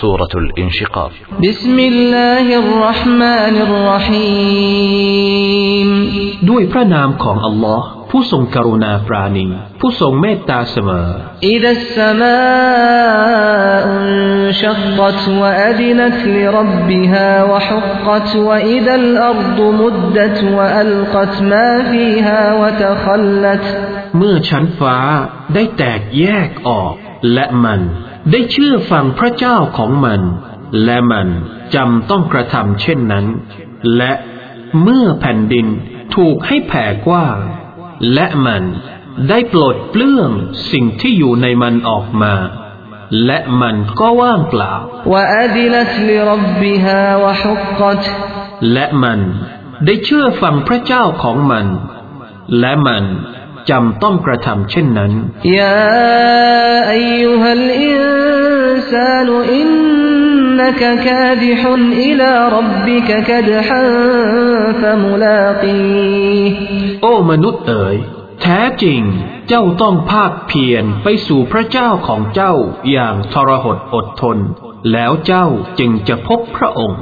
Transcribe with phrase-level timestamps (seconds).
[0.00, 4.84] سورة الانشقاق بسم الله الرحمن الرحيم
[6.50, 9.46] ด้วยพระนามของอัลลอฮ์ผู้ทรงกรุณาปราณี
[9.80, 11.08] ผู้ทรงเมตตาเสมอ
[11.54, 12.24] إذا السماء
[14.00, 23.64] انشقت وأذنت لربها وحقت وإذا الأرض مدت وألقت ما فيها وتخلت
[24.18, 24.96] เมื่อชั้นฟ้า
[25.54, 26.94] ได้แตกแยกออก
[27.32, 27.82] และมัน
[28.31, 30.21] ได้เชื่อฟังพระเจ้าของมัน
[30.83, 31.27] และมัน
[31.75, 33.25] จำต้องกระทำเช่นนั้น
[33.97, 34.11] และ
[34.81, 35.67] เมื่อแผ่นดิน
[36.15, 37.37] ถูกให้แผ่กว้าง
[38.13, 38.63] และมัน
[39.29, 40.31] ได้ปลดเปลื้อง
[40.71, 42.33] สิ่งที่อยู่ในมันออกมา
[43.25, 44.73] และมันก็ว่างเปล่า
[48.73, 49.19] และมัน
[49.85, 51.67] ได้เชื่อฟังพระเจ้าของมัน
[52.59, 53.03] และมัน
[53.69, 55.11] จำต้องกระทำเช่นนั้น
[55.57, 55.77] ยา
[56.91, 58.01] อายุฮัลอิน
[58.91, 59.69] ซาลอิน
[60.59, 63.89] นักกาดิฮุนอิลารับบิกกดฮัน
[64.81, 65.77] ฟะมุลาตี
[67.01, 67.97] โอ้มนุษย์เอ๋ย
[68.41, 69.01] แท้จริง
[69.47, 72.53] เจ้าต้องภาคเพียรไปสู่พระเจ้าของเจ้า
[72.91, 74.37] อย่างทรหดอดทน
[74.93, 75.47] แล้วเจ้า
[75.79, 76.99] จึงจะพบพระองค์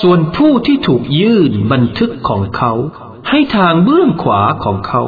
[0.00, 2.72] ส่วนผู้ที่ถูกยื่นบันทึกของเขา
[3.28, 5.02] ให้ทางเบื้องขวาของเขา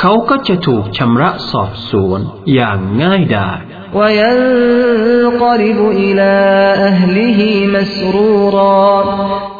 [0.00, 2.20] เขาก็จะถูกชำระสอบสวน
[2.54, 3.60] อย่างง่ายดาย
[3.97, 6.31] وينقلب إلى
[6.89, 7.39] أهله
[7.75, 8.87] مسرورا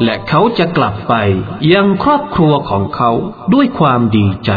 [0.03, 1.13] และเขาจะกลับไป
[1.73, 3.11] ยังครอบครัวของเขา
[3.53, 4.51] ด้วยความดีใจ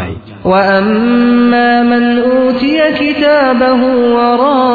[0.51, 3.81] وأما من أوتي كتابه
[4.17, 4.72] وراء ظهره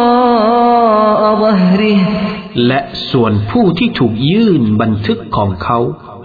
[2.66, 5.78] และส่วนผู้ที่ถูกยื่นบันทึกของเขา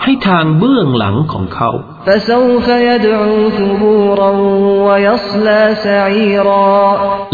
[0.04, 1.70] ให้ทางเบื้องหลังของเขา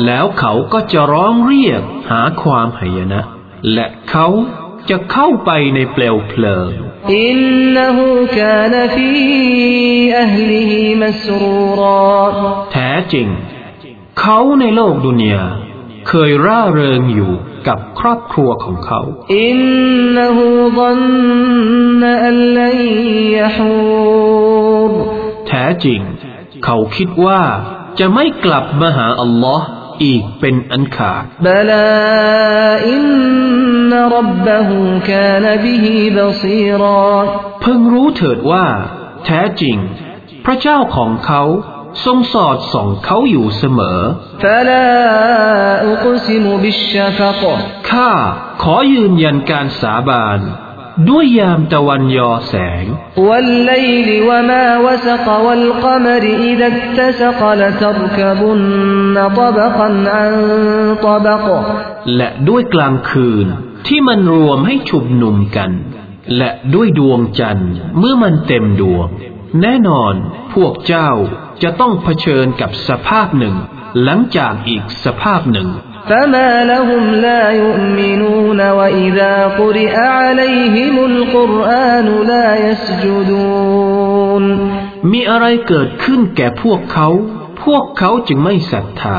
[0.05, 3.21] แล้วเขาก็จะร้องเรียกหาความหายนะ
[3.73, 4.27] และเขา
[4.89, 6.69] จะเข้าไปในเปลวเพลิง
[7.15, 7.37] อิน
[7.75, 8.07] นหู
[8.37, 9.09] กานฟี
[10.19, 11.81] อัลลิมัสรูร
[12.73, 13.27] แท้จริง
[14.19, 15.43] เขาในโลกดุนยา
[16.09, 17.33] เคยร่าเริงอยู่
[17.67, 19.01] กับครอบครัวของเขา
[19.37, 19.57] อิน
[20.15, 20.47] นหู
[20.79, 20.99] ดัน
[22.01, 22.61] นัลล
[23.35, 23.71] ยฮู
[24.89, 24.91] ร
[25.47, 26.01] แท้จริง
[26.65, 27.41] เขาคิดว่า
[27.99, 29.65] จะไม่กลับมาหาอัลลอฮ์
[30.03, 33.03] อีกเป็นอันขาดบลาอิน
[33.91, 34.77] นรับบะฮู
[35.09, 37.09] กานบิฮิบซีรอ
[37.61, 38.65] เพิ่งรู้เถิดว่า
[39.25, 39.77] แท้จริง
[40.45, 41.43] พระเจ้าของเขา
[42.05, 43.99] ทรงสอดส่องเขาอยู่เสมอ
[47.89, 48.11] ข้า
[48.63, 50.39] ขอยืนยันการสาบาน
[51.09, 52.85] ด้วยยามตะวันยอแสง
[62.17, 63.47] และด้วยกลางคืน
[63.87, 65.71] ที่มันรวมให้ชุมนุมกัน
[66.37, 69.07] และด้วยดวงจันทร์เมื่อมันเต็มดวง
[69.62, 70.14] แน่นอน
[70.54, 71.10] พวกเจ้า
[71.62, 73.56] จะต้องเผชิญกับสภาพหนึ่ง
[74.02, 75.68] หลังจากอีกสภาพหนึ่ง
[76.10, 84.44] فما لهم لا يؤمنون وإذا قرئ عليهم القرآن لا يسجدون
[85.12, 87.08] มีอะไรเกิดขึ้นแก่พวกเขา
[87.64, 89.18] พวกเขาจึงไม่ศรัทธา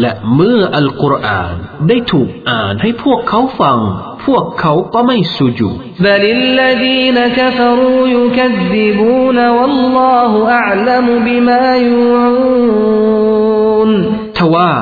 [0.00, 1.54] และเมื่ออัลกุรอาน
[1.88, 3.78] ได้ถูกอ่านให้พวกเขาฟัง
[4.25, 5.69] พวกเขาก็ไม่สุญู
[6.05, 8.39] บลลลดีนกฟรูยุค
[8.71, 13.89] ซิบูนวัลลอฮุอัลมบิมายูน
[14.37, 14.73] ทว่า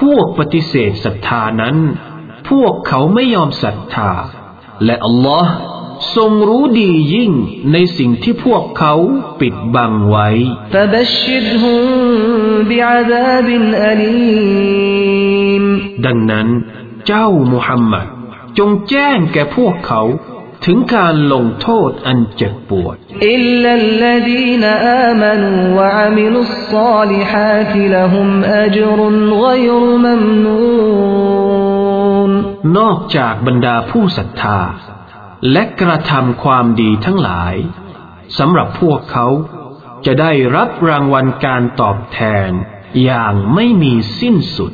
[0.00, 1.76] พวกปฏิเสธศรัทธานั้น
[2.50, 4.12] พวกเขาไม่ยอมศรัทธา
[4.84, 5.52] และอัลลอฮ์
[6.16, 7.32] ทรงรู้ดียิ่ง
[7.72, 8.94] ในสิ่งที่พวกเขา
[9.40, 10.28] ปิดบังไว้
[16.06, 16.48] ดังนั้น
[17.06, 18.06] เจ้ามุฮัมมัด
[18.58, 20.02] จงแจ้งแก่พวกเขา
[20.64, 22.96] ถึงการลงโทษอันเจ็บปวด
[23.28, 25.42] อิลลัลลดีนอามาน
[25.78, 29.70] วะอามิลุสซาลิฮาติละฮุมอัจรุนไกร
[30.02, 30.60] มัมนู
[32.28, 32.30] น
[32.78, 34.60] นอกจากบรรดาผู้ศรัทธา
[35.52, 37.54] และกระทำความดีทั้งหลาย
[38.38, 39.26] สำหรับพวกเขา
[40.06, 42.50] จะได้รับรางวัลการตอบแทน
[43.04, 44.72] อย่างไม่มีสิ้นสุด